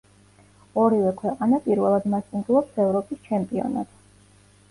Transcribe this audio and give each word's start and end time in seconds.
ორივე 0.83 1.09
ქვეყანა 1.17 1.59
პირველად 1.65 2.09
მასპინძლობს 2.15 2.81
ევროპის 2.85 3.23
ჩემპიონატს. 3.29 4.01